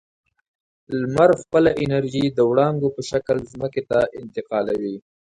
لمر 0.99 1.29
خپله 1.41 1.71
انرژي 1.83 2.25
د 2.31 2.39
وړانګو 2.49 2.87
په 2.95 3.01
شکل 3.11 3.37
ځمکې 3.51 3.81
ته 3.89 3.99
انتقالوي. 4.21 4.95